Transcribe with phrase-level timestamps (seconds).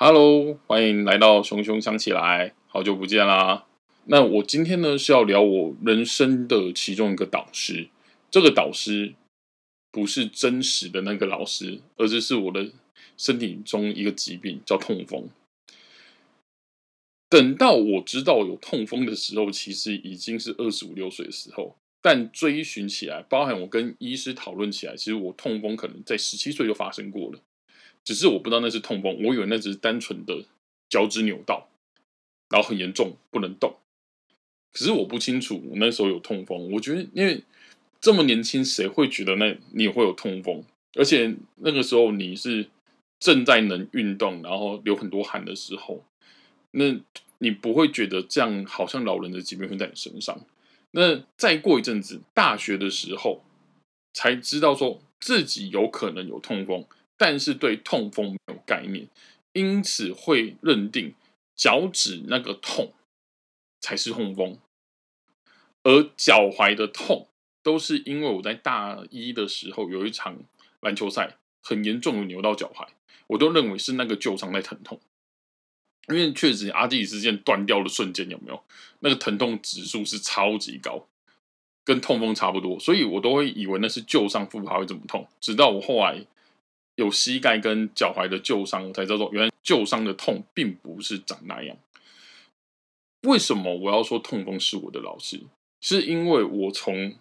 [0.00, 3.66] Hello，欢迎来到熊熊想起来，好久不见啦。
[4.04, 7.88] 那我今天呢是要聊我人生的其中一个导师，
[8.30, 9.14] 这个导师
[9.90, 12.70] 不是真实的那个老师，而是是我的
[13.16, 15.28] 身体中一个疾病，叫痛风。
[17.28, 21.74] 等到我知道有痛风的时候，其实已经是二十五六岁的时候。
[22.00, 27.40] 但追寻起来，包含我跟医师讨论起来，其实我痛风可能在十七岁就发生过了，
[28.04, 30.44] 只是我不知道那是痛风，我以为那只是单纯的
[30.88, 31.68] 脚趾扭到，
[32.48, 33.76] 然后很严重不能动。
[34.72, 37.42] 可是我不清楚我那时候有痛风，我觉得因为
[38.00, 40.62] 这么年轻，谁会觉得那你会有痛风？
[40.98, 42.66] 而且那个时候你是
[43.18, 46.04] 正在能运动，然后流很多汗的时候，
[46.72, 46.98] 那
[47.38, 50.40] 你不会觉得这样好像老人的疾病会在你身上？
[50.92, 53.42] 那再过一阵子，大学的时候
[54.14, 56.84] 才知道说自己有可能有痛风，
[57.18, 59.08] 但是对痛风没有概念，
[59.52, 61.14] 因此会认定
[61.54, 62.94] 脚趾那个痛
[63.80, 64.58] 才是痛风，
[65.82, 67.28] 而脚踝的痛
[67.62, 70.38] 都是因为我在大一的时候有一场
[70.80, 72.86] 篮球赛很严重的扭到脚踝，
[73.26, 74.98] 我都认为是那个旧伤在疼痛。
[76.08, 78.64] 因为确实阿基里斯腱断掉的瞬间有没有
[79.00, 81.06] 那个疼痛指数是超级高，
[81.84, 85.28] 跟痛风差不多，所以我都会以为那是旧伤复发会这么痛。
[85.38, 86.24] 直到我后来
[86.98, 91.76] 有膝盖跟脚踝的旧伤，才知道原来旧伤的痛并不是长那样。
[93.22, 95.40] 为什么我要说痛风是我的老师？
[95.80, 97.14] 是因为我从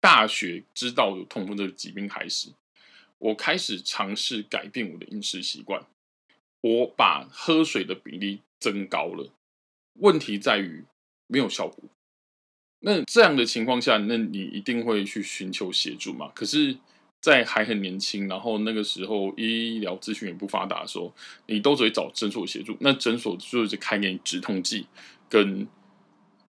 [0.00, 2.48] 大学知道有痛风这个疾病开始，
[3.18, 5.82] 我开始尝试改变我的饮食习惯。
[6.62, 9.30] 我把喝水的比例增高了，
[10.00, 10.86] 问题在于
[11.26, 11.84] 没有效果。
[12.80, 16.32] 那这样的情况下，那你一定会去寻求协助嘛？
[16.34, 16.78] 可是，
[17.20, 21.12] 在还很年轻，然后那个时候医疗资讯也不发达的时候，
[21.46, 22.76] 你都只会找诊所协助。
[22.80, 24.86] 那诊所就是开给你止痛剂，
[25.28, 25.66] 跟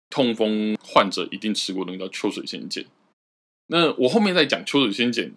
[0.09, 2.85] 痛风患者一定吃过的叫秋水仙碱。
[3.67, 5.33] 那我后面再讲秋水仙碱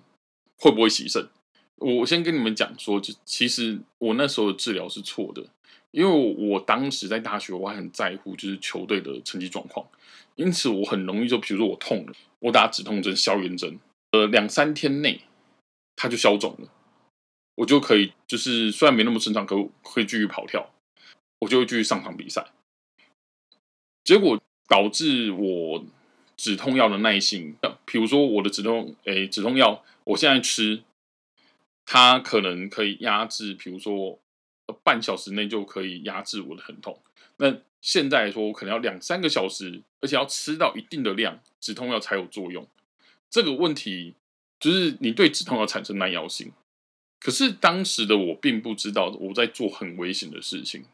[0.58, 1.28] 会不会洗肾。
[1.78, 5.46] 我先跟你们讲说，就其实我那时候的治疗是错的，
[5.92, 9.86] 因为我当时在大学，我还很在乎就是球队的成绩状况，
[10.36, 13.78] 因此我很容易就比如说我痛了，我打止痛针、消炎针，
[14.18, 15.22] 呃，两三天内
[15.96, 16.70] 它就消肿了，
[17.56, 20.74] 我就可以就是虽然没那么正常，可可以继续跑跳，
[21.40, 22.48] 我就会继续上场比赛。
[24.04, 25.86] 结果导致我
[26.36, 27.56] 止痛药的耐性，
[27.86, 30.84] 比如说我的止痛，诶，止痛药我现在吃。
[31.90, 34.20] 它可能可以压制，比如说
[34.84, 37.02] 半小时内就可以压制我的疼痛。
[37.38, 42.68] 那现在来说，我可能要两三个小时，而且要吃到一定的量止痛药才有作用。
[43.30, 44.16] 这个问题
[44.60, 46.52] 就是你对止痛药产生耐药性。
[47.20, 50.86] 可是当时的我并不知道我在做很危险的事情，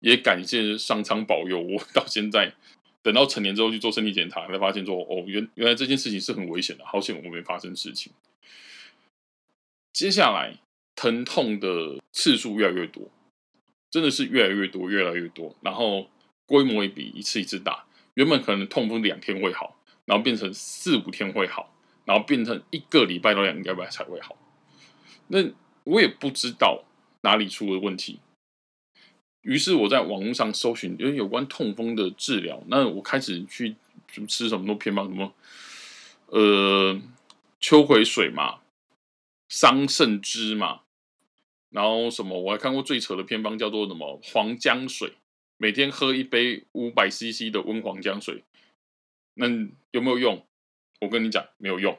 [0.00, 2.52] 也感谢上苍保佑我到现在，
[3.00, 8.12] 等到成年之后去做身体检查，才发现说哦，原原来这件事情是很危险的，好险我没发生事情。
[9.92, 10.58] 接下来
[10.96, 13.08] 疼痛的次数越来越多，
[13.90, 16.10] 真的是越来越多，越来越多，然后
[16.44, 17.86] 规模也比一次一次大。
[18.14, 21.72] 原本可能痛风两天会好，然后变成四五天会好，
[22.08, 24.34] 然后变成一个礼拜到两个礼拜才会好。
[25.26, 25.38] 那
[25.84, 26.84] 我也不知道
[27.20, 28.18] 哪里出了问题，
[29.42, 33.76] 于是我在网络上搜寻，因为有关痛风的治疗，那我开始去
[34.26, 35.34] 吃什么都偏方，什么
[36.28, 36.98] 呃
[37.60, 38.60] 秋葵水嘛。
[39.50, 40.80] 桑葚汁嘛，
[41.70, 42.38] 然后什么？
[42.38, 45.14] 我还看过最扯的偏方，叫做什么黄姜水，
[45.56, 48.44] 每天喝一杯五百 CC 的温黄姜水，
[49.32, 49.46] 那
[49.90, 50.46] 有没有用？
[51.00, 51.98] 我跟你讲，没有用，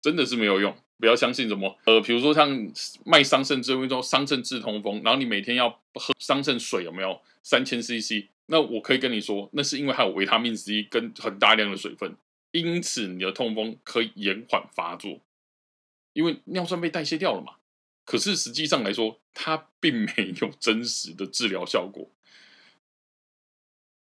[0.00, 0.76] 真的是没有用。
[0.98, 2.48] 不要相信什么呃，比如说像
[3.04, 8.28] 卖桑葚汁，会说桑葚治痛风，然后你每天要喝桑葚水，有没有三千 CC？
[8.46, 12.16] 那我可以跟你说，那是因为还有维他命 C 跟很大量的水分，
[12.52, 15.20] 因此你的痛风可以延缓发作。
[16.14, 17.56] 因为尿酸被代谢掉了嘛，
[18.06, 22.10] 可是实际上来说，它并没有真实的治疗效果。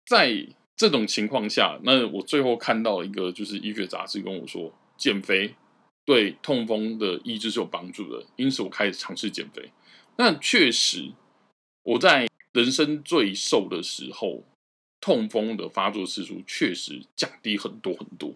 [0.05, 0.47] 在
[0.77, 5.55] 这种情况下，那我最后看到一个就是医学杂志跟我说，减肥
[6.05, 9.71] 对痛风的抑制是有帮助的，因此我开始尝试减肥。
[10.17, 11.13] 那确实，
[11.83, 14.45] 我在人生最瘦的时候，
[15.01, 18.35] 痛风的发作次数确实降低很多很多。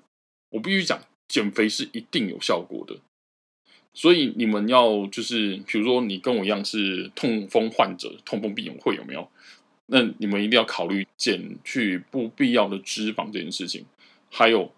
[0.51, 2.97] 我必须讲，减肥是一定有效果的。
[3.93, 9.29] 所以你们要就是，比如说你跟我一样是痛风患者，痛风病友会有没有？
[9.93, 13.85] 那你们一定要考虑减去不必要的脂肪这件事情，
[14.31, 14.73] 还有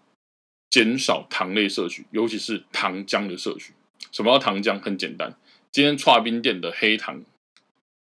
[0.71, 3.73] 减少糖类摄取，尤其是糖浆的摄取。
[4.11, 4.79] 什么叫糖浆？
[4.79, 5.37] 很简单，
[5.71, 7.23] 今天串冰店的黑糖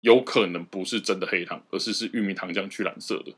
[0.00, 3.32] 有可能不是真的黑糖，而是是玉米糖浆去染色的。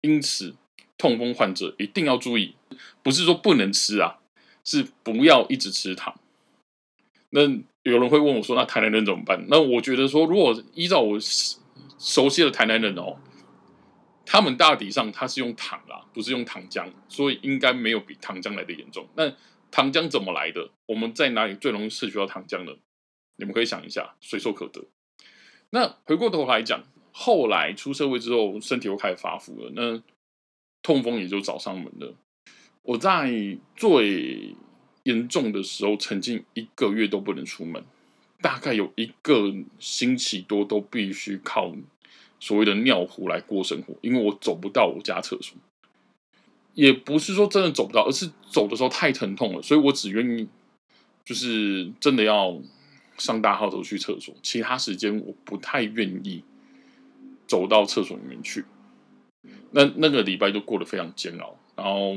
[0.00, 0.54] 因此，
[0.96, 2.54] 痛风患者一定要注意，
[3.02, 4.18] 不是说不能吃啊，
[4.64, 6.18] 是不要一直吃糖。
[7.28, 7.42] 那
[7.82, 11.18] 有人会问我说：“那台南人怎么办？”那我觉得说，如果依照我
[12.00, 13.18] 熟悉的台南人哦，
[14.24, 19.06] 他们大体上他是用糖啦，不是用糖浆，所以应该没有比糖浆来的严重。
[19.16, 19.30] 那
[19.70, 20.70] 糖浆怎么来的？
[20.86, 22.72] 我们在哪里最容易摄取到糖浆呢？
[23.36, 24.82] 你们可以想一下，随手可得。
[25.68, 26.82] 那回过头来讲，
[27.12, 30.02] 后来出社会之后，身体又开始发福了，那
[30.82, 32.16] 痛风也就找上门了。
[32.82, 33.30] 我在
[33.76, 34.56] 最
[35.02, 37.84] 严重的时候，曾经一个月都不能出门，
[38.40, 41.74] 大概有一个星期多都必须靠
[42.38, 45.56] 所谓的尿壶来过生活，因为我走不到我家厕所。
[46.74, 50.48] 也不是说真的走不到，而是走的时候太疼痛了，所以我只愿意
[51.24, 52.58] 就是真的要
[53.18, 56.42] 上大号头去厕所，其他时间我不太愿意
[57.46, 58.64] 走到厕所里面去。
[59.72, 62.14] 那那个礼拜就过得非常煎熬，然后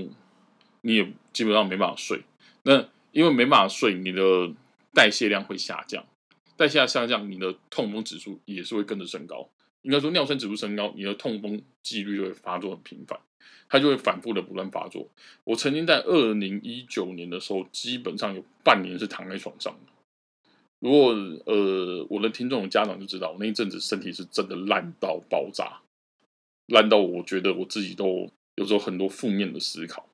[0.81, 2.21] 你也基本上没办法睡。
[2.61, 4.53] 那因为没办法睡，你的
[4.93, 6.05] 代谢量会下降，
[6.57, 9.49] 代谢下降，你的痛风指数也是会跟着升高。
[9.81, 13.19] 应该说尿酸指数升高，你的痛风几率就会发作很频繁。
[13.69, 15.07] 它就会反复的不断发作。
[15.43, 19.91] 我曾经在二零一九年的时候，基本上有半年是躺在床上的。
[20.79, 21.13] 如果
[21.45, 25.81] 呃，我的听众家长就知道，那一阵子身体是真的烂到爆炸，
[26.67, 30.07] 烂到我觉得我自己都有时候很多负面的思考，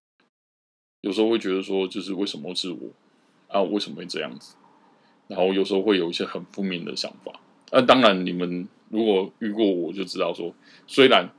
[1.01, 2.91] 有时候会觉得说，就是为什么是我
[3.47, 3.61] 啊？
[3.61, 4.55] 为什么会这样子？
[5.29, 7.39] 然后有时候会有一些很负面的想法。
[7.71, 10.53] 那当然，你们如果遇过我就知道说，
[10.85, 11.29] 虽然。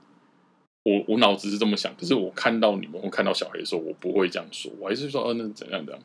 [0.82, 6.02] 我我脑子是这么想，可是我看到你们，我看到小孩的时候，我不会这样说，我还是说，哦，那怎样怎样？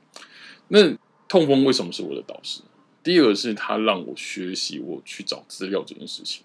[0.68, 0.94] 那
[1.30, 2.62] 痛风为什么是我的导师？
[3.02, 6.44] 第二个是他让我学习，我去找资料这件事情。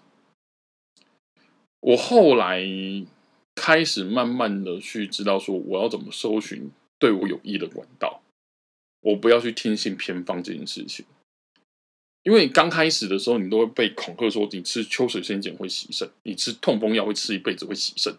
[1.81, 2.65] 我后来
[3.53, 8.21] 开始慢慢的去知道，说我要怎么搜寻对我有益的管道，
[9.01, 11.05] 我不要去听信偏方这件事情。
[12.23, 18.15] 因为刚开始的时候，你都会被恐吓说你吃秋水仙碱会洗肾，你吃痛风药会吃一辈子会洗肾。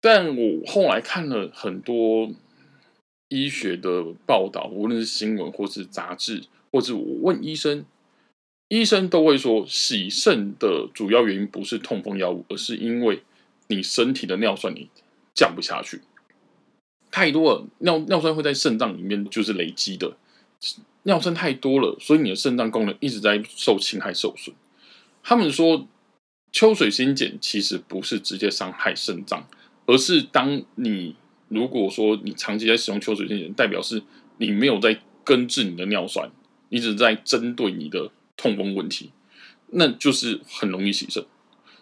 [0.00, 2.32] 但我后来看了很多
[3.28, 6.42] 医学的报道，无论是新闻或是杂志，
[6.72, 7.84] 或者我问医生，
[8.66, 13.22] 医生都会说洗肾的主要原因不是痛风药物，而是因为
[13.68, 14.90] 你身体的尿酸你
[15.32, 16.00] 降不下去，
[17.12, 20.16] 太多了尿尿酸会在肾脏里面就是累积的。
[21.04, 24.54] 尿酸太多了，所以你的肾脏功能一直在受侵害、受损。
[25.22, 25.88] 他们说，
[26.52, 29.46] 秋水仙碱其实不是直接伤害肾脏，
[29.86, 31.16] 而是当你
[31.48, 34.02] 如果说你长期在使用秋水仙碱，代表是
[34.38, 36.30] 你没有在根治你的尿酸，
[36.68, 39.10] 你只在针对你的痛风问题，
[39.70, 41.24] 那就是很容易洗肾。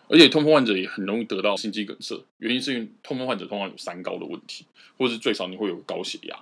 [0.08, 4.67] 而且痛风患者也很容易得到心肌梗塞，原因是因为痛风患者通常有三高的问题，
[4.99, 6.37] 或是最少你会有高血压。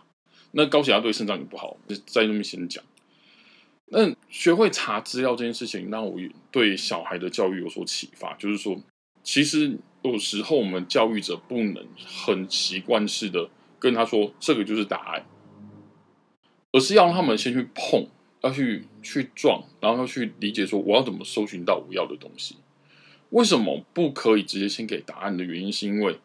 [0.53, 2.83] 那高血压对肾脏也不好，在那边先讲。
[3.91, 6.19] 那学会查资料这件事情，让我
[6.51, 8.35] 对小孩的教育有所启发。
[8.35, 8.79] 就是说，
[9.23, 13.49] 其实有时候我们教育者不能很习惯式的
[13.79, 15.27] 跟他说这个就是答案，
[16.73, 18.07] 而是要让他们先去碰，
[18.43, 22.57] 要去去撞，然后要去理解说我要怎么搜寻到我要的东西。
[23.31, 26.19] 为什么不可以直接先给答案的原因，是因为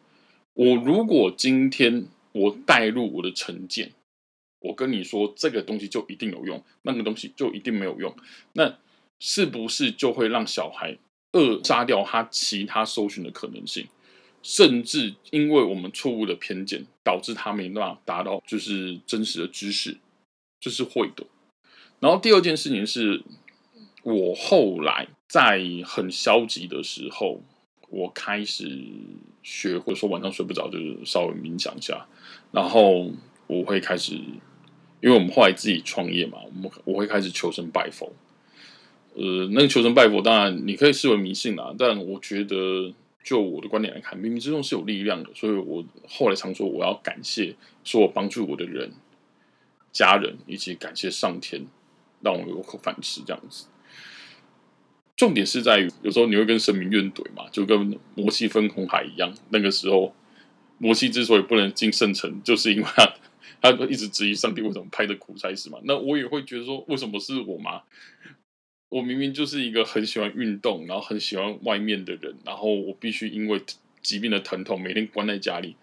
[0.54, 3.94] 我如果今天我带入我的成见。
[4.64, 8.16] 我跟你说，这个东西就一定有用，那个东西就一定没有用，
[8.54, 8.78] 那
[9.20, 10.98] 是不是就会让小孩
[11.34, 13.88] 扼杀掉他其他搜寻的可能性？
[14.42, 19.98] 甚至因为我们错误的偏见，导致他没办法达到就是真实的知识，
[20.62, 21.26] 这是会的。
[22.00, 23.22] 然后第二件事情是，
[24.04, 27.42] 我后来在很消极的时候，
[27.90, 28.82] 我开始
[29.42, 32.08] 学或者说晚上睡不着，就是稍微冥想一下，
[32.54, 33.12] 然后
[33.48, 34.18] 我会开始。
[35.04, 38.14] 因为我们后来自己创业嘛，我们我会开始求神拜佛。
[39.16, 42.90] 呃，那个求神拜佛，当然你可以视为迷信啦，但我觉得
[43.22, 45.30] 就我的观点来看，冥冥之中是有力量的。
[45.36, 48.94] 所以我后来常说，我要感谢说我帮助我的人、
[49.92, 51.66] 家人，以及感谢上天，
[52.22, 53.22] 让我有口饭吃。
[53.26, 53.66] 这样子，
[55.18, 59.34] 重点是在于有时候你会跟神明怨怼嘛，就跟摩西分红海一样。
[59.50, 60.16] 那个时候，
[60.78, 62.88] 摩西之所以不能进圣城，就是因为。
[62.96, 63.14] 他
[63.64, 65.80] 他一直质疑上帝为什么拍的苦差事嘛？
[65.86, 67.82] 那我也会觉得说，为什么是我吗？
[68.90, 73.62] 我明明就是一个很喜欢运动，然后很喜欢外面的人，然后我必须因为
[74.02, 75.76] 疾病的疼痛，每天关在家里。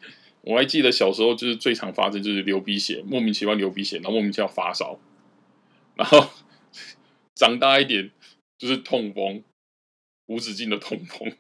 [0.42, 5.00] 我还记得小时候就是最常发生就是流鼻血，莫名其妙流鼻血，然后莫名其妙发烧，
[5.96, 6.30] 然后
[7.34, 8.10] 长大一点
[8.58, 9.42] 就是痛风。
[10.26, 11.32] 无止境的痛风。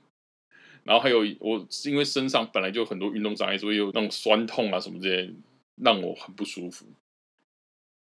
[0.82, 5.32] 然后还有我是因为身上本来就很多运动障碍，所以有那种酸痛啊什么这些，
[5.82, 6.86] 让我很不舒服。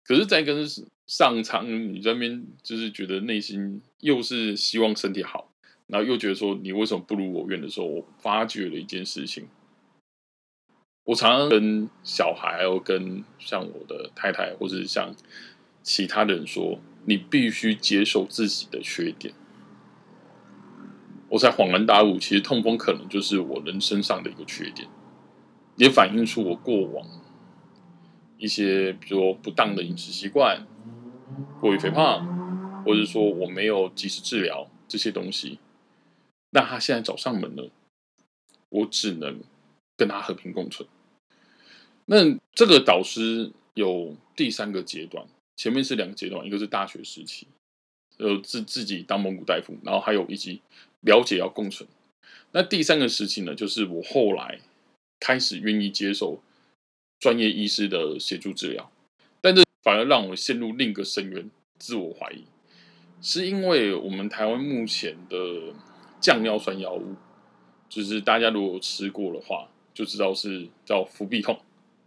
[0.03, 0.65] 可是，在跟
[1.05, 5.51] 上苍你这边就是觉得内心又是希望身体好，
[5.88, 9.48] 然后又觉得说你为什么不如我愿的时候，我发觉了一件事情。
[11.03, 15.15] 我常常跟小孩，还有跟像我的太太，或者是像
[15.81, 19.34] 其他的人说，你必须接受自己的缺点。
[21.29, 24.88] 我才恍然大悟，其实痛风可能就是我人生上的一个缺点，
[25.75, 27.05] 也反映出我过往
[28.38, 30.65] 一些，比如说不当的饮食习惯、
[31.60, 35.60] 过于肥胖，或者说我没有及时治疗这些东西。
[36.51, 37.70] 那他现在找上门了，
[38.70, 39.41] 我只能
[39.96, 40.88] 跟他和平共存。
[42.06, 45.25] 那这个导师有第三个阶段，
[45.56, 47.48] 前面是两个阶段，一个是大学时期，
[48.17, 50.62] 呃，自自己当蒙古大夫，然后还有以及。
[51.01, 51.88] 了解要共存，
[52.51, 54.60] 那第三个事情呢，就是我后来
[55.20, 56.41] 开始愿意接受
[57.19, 58.91] 专业医师的协助治疗，
[59.41, 62.43] 但这反而让我陷入另一个深渊，自我怀疑，
[63.21, 65.74] 是因为我们台湾目前的
[66.19, 67.15] 降尿酸药物，
[67.89, 71.59] 就是大家如果吃过的话，就知道是叫伏必痛。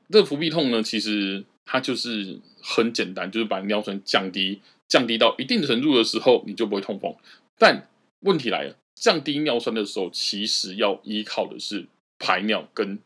[0.08, 7.14] 这个伏必痛呢，其实它就是很简单，就是把尿酸降低，降低到一定程度的时候，你就不会痛风。
[7.58, 7.88] 但
[8.20, 8.76] 问题来了。
[8.92, 11.86] 降低尿酸的时候，其实要依靠的是
[12.18, 12.98] 排尿跟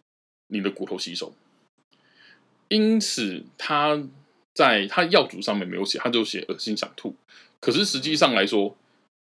[0.49, 1.33] 你的骨头吸收。
[2.75, 4.03] 因此，他
[4.53, 7.15] 在他药组上面没有写，他就写恶心想吐。
[7.61, 8.77] 可是实际上来说，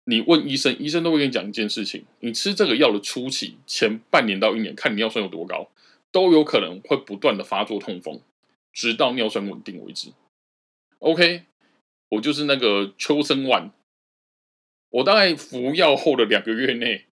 [0.06, 5.70] 你问医生，医生都会跟你讲一件事情：你吃这个药的初期，前半年到一年，看你尿酸有多高，
[6.10, 8.22] 都有可能会不断的发作痛风，
[8.72, 10.14] 直到尿酸稳定为止。
[11.00, 11.44] OK，
[12.08, 13.72] 我就是那个秋生丸。
[14.90, 17.08] 我大概服药后的两个月内，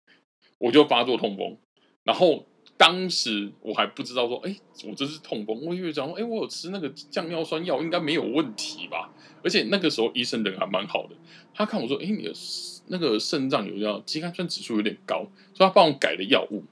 [0.59, 1.57] 我就发作痛风，
[2.03, 2.47] 然后
[2.81, 4.57] 当时我还不知道说，哎，
[4.89, 9.13] 我这是痛风，我以为讲说，哎，我有吃那个降尿酸药，应该没有问题吧？
[9.43, 11.15] 而且那个时候医生人还蛮好的，
[11.53, 12.33] 他看我说，哎，你的
[12.87, 16.63] 那个肾脏有要肌酐酸指数有点高，所以他帮我改了药物，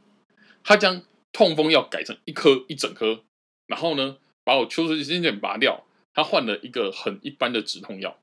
[0.64, 3.24] 他将痛风药改成一颗一整颗，
[3.68, 5.86] 然后呢，把我秋水仙碱拔掉，
[6.16, 8.20] 他换了一个很一般的止痛药。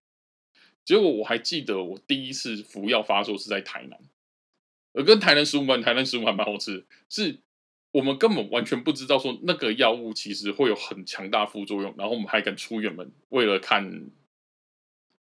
[0.85, 3.97] 结果我还记得，我第一次服药发作是在台南，
[4.93, 6.85] 而跟台南食物蛮，台南食物还蛮好吃。
[7.09, 7.39] 是
[7.97, 14.11] 我们根本完全不知道说那个药物其实会有很强大副作用，然后我们还敢出远门，为了看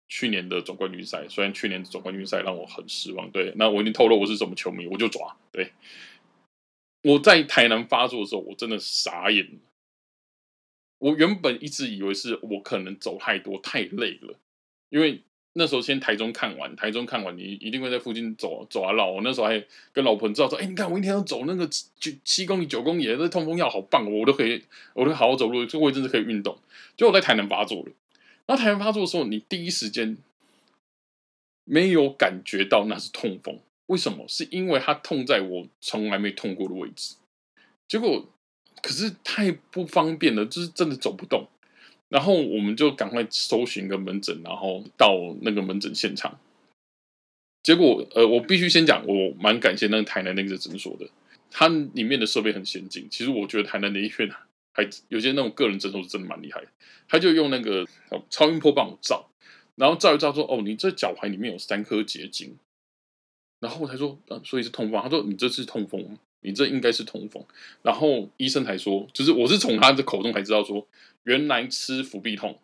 [0.08, 1.28] 去年的总冠军赛。
[1.28, 5.36] 虽然去年的总冠军赛让我很失望，对，那我已经透露我是什么球迷，我就抓。
[5.52, 5.74] 对，
[7.02, 9.60] 我在台南发作的时候，我真的傻眼了。
[11.00, 14.38] 我原本一直以为是我可能走太多太累了，
[14.90, 15.24] 因为。
[15.54, 19.10] 那时候先台中看完，台中看完，你一定会在附近走走啊绕。
[19.10, 24.64] 我那时候还跟老婆知道说，哎，你看我一天要走那个九七公里、九公里，那痛风药好棒哦，我都可以，
[24.94, 26.58] 我都好好走路，就我真是可以运动。
[26.96, 27.92] 就我在台南发作了，
[28.46, 30.18] 然后台南发作的时候，你第一时间
[31.64, 34.26] 没有感觉到那是痛风，为什么？
[34.28, 37.16] 是因为它痛在我从来没痛过的位置，
[37.88, 38.28] 结果
[38.82, 41.48] 可是太不方便了，就是真的走不动。
[42.10, 46.40] 然后我们就赶快搜寻个门诊，然后到那个门诊现场。
[47.62, 51.08] 结果，呃，我必须先讲，我蛮感谢那个台南那个诊所的，
[51.52, 53.08] 它里面的设备很先进。
[53.12, 54.30] 其实我觉得台南的医院
[54.74, 56.64] 还有些那种个人诊所是真的蛮厉害。
[57.08, 57.88] 他就用那个
[58.30, 59.30] 超音波帮我照，
[59.76, 62.58] 然后照一照说：“哦，你这脚踝里面有三颗结晶。”
[63.62, 67.46] 然后我才说：“呃，所以是痛风。”他说：“你这是痛风。”你这应该是痛风，
[67.82, 70.88] 然后医生才说，就是我是从他的口中才知道说，
[71.24, 72.60] 原来吃伏必痛，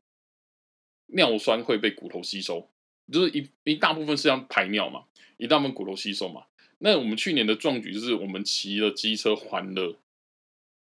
[1.07, 2.69] 尿酸会被骨头吸收，
[3.11, 5.05] 就是一一大部分是要排尿嘛，
[5.37, 6.45] 一大部分骨头吸收嘛。
[6.79, 9.97] 那我们去年的壮举就是我们骑了机车环了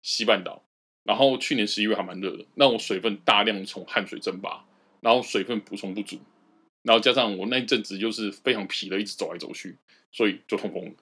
[0.03, 0.65] 西半岛，
[1.05, 4.65] 然后去年十一月还蛮热的，那我水分大量从汗水蒸发，
[5.01, 6.19] 然后水分补充不足，
[6.83, 9.77] 然后加上我那一阵子又是非常疲的，一直走来走去，
[10.11, 10.95] 所以就痛风。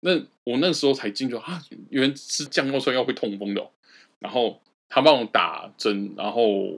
[0.00, 3.70] 那我那时候才惊觉啊，原来吃降尿酸药会痛风的。
[4.18, 6.76] 然后他帮我打针，然后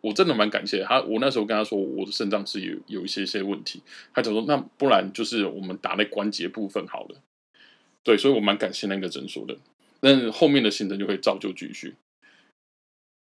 [0.00, 1.00] 我真的蛮感谢他。
[1.02, 3.80] 我那时候跟他说，我的肾脏是有有一些些问题，
[4.12, 7.20] 他就说那不然就是我们打在关节部分好了。
[8.02, 9.56] 对，所以我蛮感谢那个诊所的。
[10.00, 11.94] 那后面的行程就会照旧继续。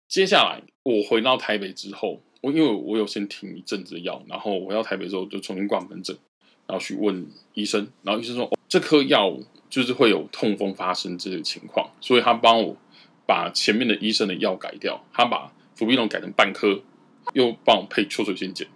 [0.08, 6.18] 接下来我回到台北之后，我因为我有先停一阵子药，然后回到台北之后就重新挂门诊。
[6.65, 9.38] 然后去问医生，然后医生说：“这颗药
[9.70, 12.77] 就是会有痛风发生这个情况，所以他帮我
[13.25, 16.82] 把前面的医生的药改掉，他把伏必龙改成半颗，
[17.34, 18.68] 又帮我配秋水仙碱。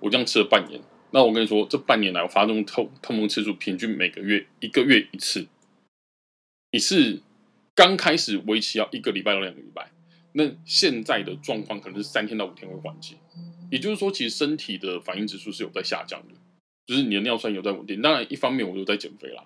[0.00, 5.46] 我这样吃了半年，那我跟你说，这半年来我发动痛痛风次数平均每个月一个月一次，
[6.70, 7.22] 一次
[7.74, 9.90] 刚开始维持要一个礼拜到两个礼拜，
[10.32, 13.16] 那现在的状况可能是三天到五天会缓解。
[13.70, 16.34] 也就是说，其实身体的反应指数是有在下降的，
[16.86, 18.00] 就是你的尿酸有在稳定。
[18.00, 19.44] 当然，一方面我有在减肥啦。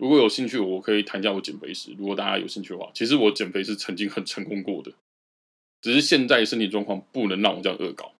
[0.00, 1.92] 如果有兴趣，我可以谈一下我减肥史。
[1.98, 4.90] 如果大家有兴趣的话，其实我减肥是曾经很成功过的，
[5.82, 8.14] 只是现在身体状况不能让我这样恶搞，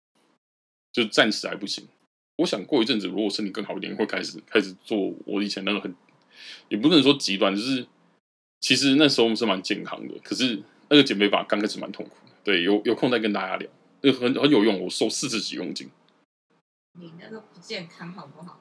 [0.92, 1.88] 就暂时还不行。
[2.37, 5.94] 我想过一阵子，如果身体更好一点，会开始开始做我以前那个很，
[6.68, 7.87] 也不能说极端，就是
[8.60, 12.12] 其实那时候是蛮健康的，可是那个减肥法刚开始蛮痛苦。
[12.44, 13.66] 对，有有空再跟大家聊。
[14.02, 15.88] 那很很有用，我瘦四十几公斤。
[16.99, 18.60] 你那个不健康好不好？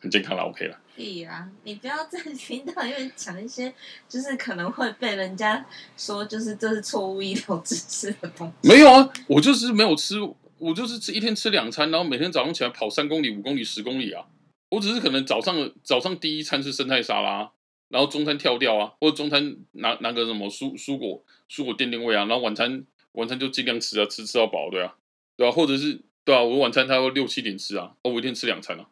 [0.00, 0.80] 很健康了，OK 了。
[0.96, 3.72] 可以啊，你不要在频道因为讲一些
[4.08, 5.64] 就是可能会被人家
[5.96, 8.68] 说就是这是错误医疗知识的东西。
[8.68, 10.16] 没有啊，我就是没有吃，
[10.58, 14.26] 我就是吃一天吃两餐，然后每天早上起来跑三公里、五公里、十公里啊。
[14.70, 17.50] 我只是可能早上早上第一餐是生态沙拉，
[17.88, 22.84] 然后中餐跳掉啊，或者中餐拿拿个什么蔬蔬果蔬果垫垫胃啊，然后晚餐。
[23.14, 24.94] 晚餐就尽量吃啊，吃吃到饱，对啊，
[25.36, 28.86] 对啊，或者是对啊，我晚餐他会六七点吃啊，我一天吃两餐啊。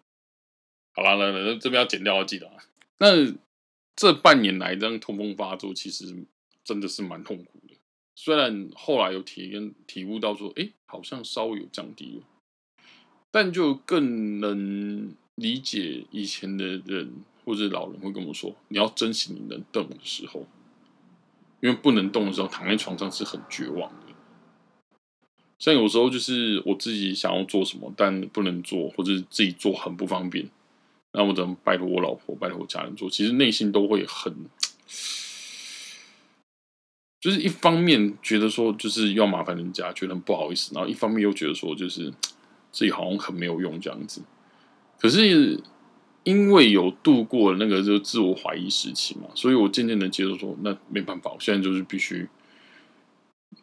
[0.99, 2.55] 好啦，来来，这边要剪掉，要记得啊。
[2.99, 3.33] 那
[3.95, 6.26] 这半年来这样痛风发作，其实
[6.64, 7.76] 真的是蛮痛苦的。
[8.17, 12.25] 虽然后来有体验体悟到说，哎，好像稍微有降低了，
[13.31, 17.12] 但就更能理解以前的人
[17.45, 20.49] 或者老人会跟我说，你要珍惜你能动的时候，
[21.61, 24.07] 因为不能动的时候，躺在床上是很绝望的。
[25.61, 30.49] 像有时候就是我自己想要做什么，但不能做，或者自己做很不方便，
[31.12, 33.09] 那我只能拜托我老婆、拜托我家人做。
[33.09, 34.35] 其实内心都会很，
[37.21, 42.12] 就是一方面觉得说就是要麻烦人家，觉得不好意思，然后一方面又觉得说就是
[42.71, 44.23] 自己好像很没有用这样子。
[44.99, 45.61] 可是
[46.25, 52.29] 因为有度过那个就自我怀疑时期嘛，所以我渐渐的接受说，那没办法，我现在就是必须。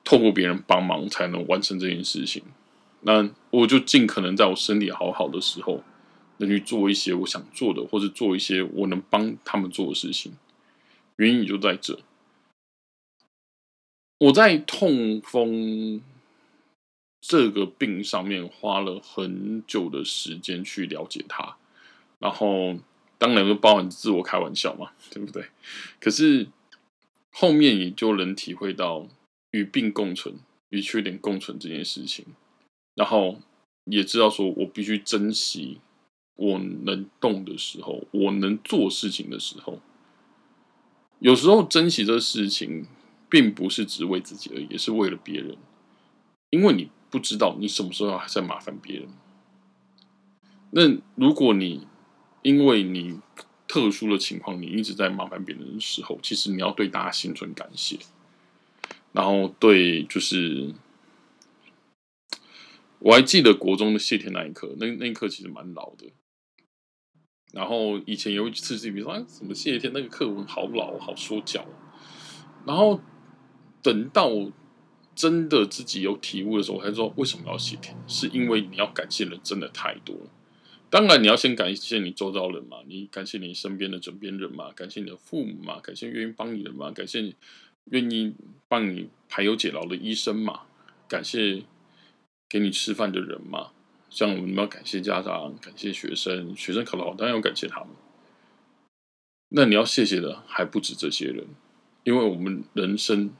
[0.03, 2.41] 透过别人帮忙才能完成这件事情，
[3.01, 5.83] 那我就尽可能在我身体好好的时候，
[6.37, 10.33] 能去做一些我想做的，或者做一些我能帮他们做的事情。
[11.17, 11.99] 原因也就在这，
[14.19, 16.01] 我在痛风
[17.21, 21.57] 这个病上面花了很久的时间去了解它，
[22.19, 22.77] 然后
[23.17, 25.45] 当然就包含自我开玩笑嘛，对不对？
[25.99, 26.47] 可是
[27.31, 29.07] 后面也就能体会到。
[29.51, 30.35] 与病共存，
[30.67, 32.25] 与缺点共存这件事情，
[32.93, 33.39] 然后
[33.85, 35.79] 也知道说我必须珍惜
[36.35, 39.79] 我能动的时候，我能做事情的时候。
[41.19, 42.85] 有时候珍惜这事情，
[43.29, 45.57] 并不是只为自己而已，也是为了别人。
[46.49, 49.07] 因为你不知道你什么时候还在麻烦别人。
[50.71, 51.87] 那如果你
[52.41, 53.19] 因为你
[53.67, 57.97] 特殊的情况，你一直在麻烦别人的时候，其实你要对大家心存感谢。
[59.13, 60.73] 然后对，就是
[62.99, 66.11] 我还记得国中的谢天那一刻，那那一刻其实蛮老的。
[67.55, 71.65] 然后以前有一次自己说，哎，什么谢天那个课文好老，好说教。
[72.65, 72.99] 然后
[73.81, 74.29] 等到
[75.15, 80.29] 真的自己有体悟的时候，我才说为什么要谢天，是因为你要感谢人真的太多了。
[80.89, 87.35] 当然你要先感谢你周遭人嘛，你感谢你身边的枕边人嘛，感谢你的父母嘛，感谢愿意帮你的嘛，感谢你。
[87.91, 88.33] 愿意
[88.67, 90.61] 帮你排忧解劳的医生嘛？
[91.07, 91.61] 感谢
[92.49, 93.73] 给你吃饭的人嘛？
[94.15, 97.89] 像我们要感谢家长，感谢学生，学生考得好，当然要感谢他们。
[99.49, 101.45] 那你要谢谢的还不止这些人，
[102.05, 103.31] 因为我们人生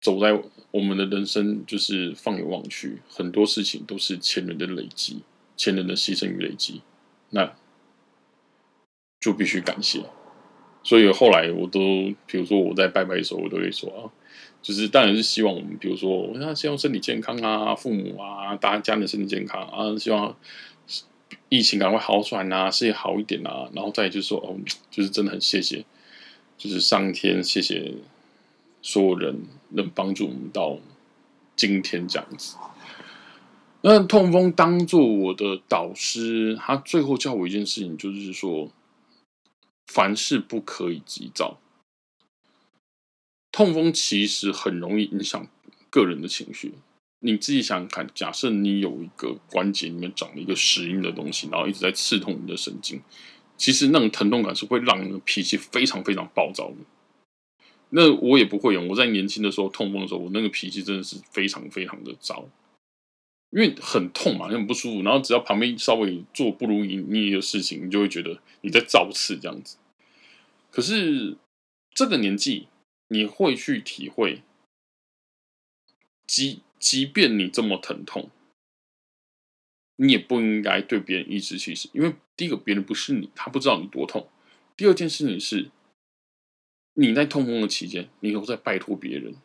[0.00, 5.22] 走在我们的人生，就是放眼望去，很多事情都是前人的累积，
[5.56, 6.82] 前人的牺牲与累积，
[7.30, 7.54] 那
[9.20, 10.04] 就必须感谢。
[10.82, 11.80] 所以后来我都，
[12.26, 14.10] 比如说我在拜拜的时候，我都会说啊，
[14.66, 20.36] 就是当然是希望我们，比如说我希望身体健康啊，父母啊，大家家人身体健康啊，希望
[21.48, 24.58] 疫情赶快好转啊，事业好一点啊，然后再就是说哦，
[24.90, 25.84] 就是真的很谢谢，
[26.58, 27.94] 就是上天谢谢
[28.82, 30.76] 所有人能帮助我们到
[31.54, 32.56] 今天这样子。
[33.82, 38.68] 那痛风当做我的导师，他最后教我一件事情，就是说。
[39.88, 41.60] 凡事不可以急躁。
[43.56, 45.48] 痛风其实很容易影响
[45.88, 46.74] 个人的情绪。
[47.20, 53.00] 你自己想想看，假设你有一个关节里面长了一个石英的东西，然后一直在刺痛你的神经，
[53.56, 56.76] 其实那种疼痛感是会让人脾气非常非常暴躁的。
[57.88, 62.46] 那我也不会用，我在年轻的时候痛风的时候，我那个脾气真的是非常非常的糟。
[63.52, 69.78] 因为很痛嘛，很不舒服，然后只要旁边稍微做不如意你的事情，你就会觉得你在造次这样子。
[70.70, 71.38] 可是
[71.94, 72.68] 这个年纪，
[73.08, 74.42] 你会去体会，
[76.26, 78.30] 即即便你这么疼痛，
[79.96, 84.28] 你也不应该对别人颐指气使，因为第一个别人不是你，他不知道你多痛；
[84.76, 85.70] 第二件事情是，
[86.94, 89.36] 你在痛风的期间，你又在拜托别人，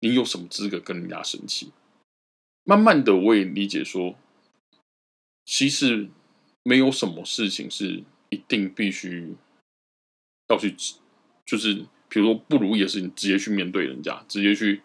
[0.00, 1.72] 你有什么资格跟人家生气？
[2.64, 4.18] 慢慢的，我也理解说，
[5.44, 6.10] 其实
[6.62, 9.34] 没有什么事情是一定必须
[10.48, 10.76] 要去，
[11.46, 14.82] 就是比如说不如意的事情，直接去面对人家，直接去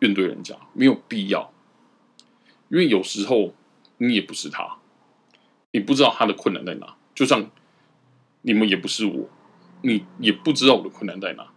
[0.00, 1.52] 怨对人家，没有必要。
[2.68, 3.54] 因为有时候
[3.98, 4.78] 你也不是他，
[5.72, 7.50] 你不知道他的困难在哪，就像
[8.42, 9.28] 你们也不是我，
[9.82, 11.52] 你也不知道我的困难在哪，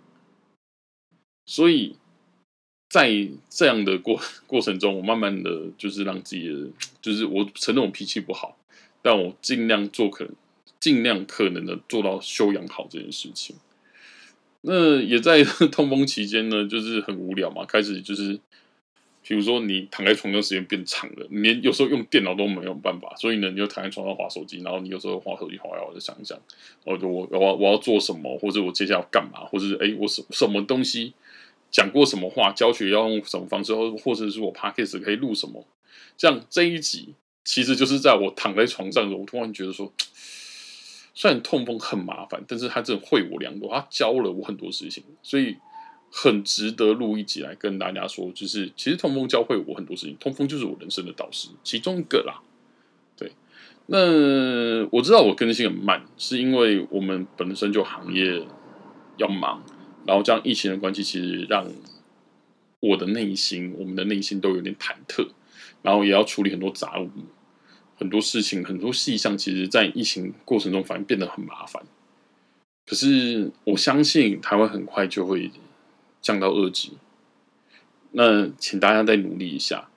[1.45, 1.95] 所以。
[2.91, 8.57] 在这样的过 过程中，我慢慢的就是让自己的，就是我承认我脾气不好，
[9.03, 10.33] 但我尽量做可能，
[10.79, 13.55] 尽量可能的做到修养好这件事情。
[14.61, 18.39] 那也在 痛风期间呢，就是很无聊嘛，开始就是，
[19.23, 26.39] 比如说你躺在床上时间变长了，你连有时候用电脑都没有办法，所以呢，你就躺在床上划手机，然后你有时候划手机划我就想一想，
[26.85, 31.13] 我我我我要做什么，或者我接下来要干嘛，或者是哎我什什么东西。
[31.71, 32.51] 讲过什么话？
[32.51, 33.75] 教学要用什么方式？
[33.75, 35.63] 或或者是我 podcast 可以录什么？
[36.17, 39.93] 这样这一集其实就是在我躺在床上的时候，我突然觉得说，
[41.19, 45.57] 虽然痛风很麻烦，但是他真的会我良多，他教了我很多事情，所以
[46.09, 48.31] 很值得录一集来跟大家说。
[48.31, 52.41] 就是其实痛风教会我很多事情，痛风就是我人生的导师其中一个啦。
[53.17, 53.33] 对，
[53.87, 58.47] 那我知道我更新很慢，是因为我们本身就行业
[59.17, 59.61] 要忙。
[60.07, 61.67] 然后这样疫情的关系，其实让
[62.79, 65.27] 我的内心，我们的内心都有点忐忑，
[65.81, 67.09] 然后也要处理很多杂物，
[67.99, 71.83] 很多事情，很多细项，其实，在疫情过程中反而变得很麻烦。
[72.85, 75.51] 可是我相信台湾很快就会
[76.21, 76.93] 降到二级，
[78.11, 79.89] 那请大家再努力一下，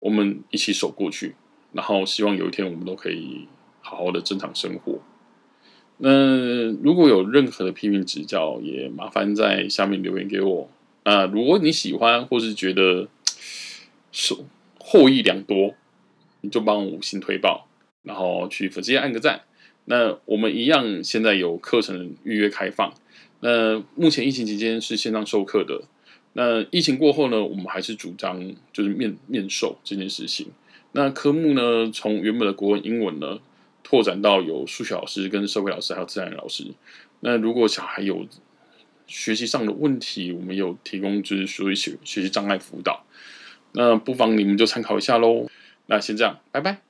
[0.00, 1.34] 我们一起守过去，
[1.72, 3.48] 然后希望有一天我们都可以
[3.80, 5.00] 好好的正常生活。
[5.96, 10.68] 那如果有任何的批评指教，也麻烦在下面留言给我。
[11.04, 13.08] 那如果你喜欢或是觉得
[14.12, 14.44] 受
[14.78, 15.74] 获益良多，
[16.50, 17.68] 就帮五星推报，
[18.02, 19.42] 然后去粉丝页按个赞。
[19.86, 22.92] 那我们一样，现在有课程预约开放。
[23.40, 25.82] 那目前疫情期间是线上授课的。
[26.32, 30.48] 那疫情过后呢，我们还是主张就是面面授这件事情。
[30.92, 33.38] 那科目呢，从原本的国文、英文呢。
[33.88, 36.64] 拓展到有数学老师、跟社会老师，还有自然老师。
[37.20, 38.26] 那如果小孩有
[39.06, 43.06] 学习上的问题，我们有提供就是属于学学习障碍辅导。
[43.74, 45.48] 那不妨你们就参考一下喽。
[45.86, 46.85] 那先这样，拜拜。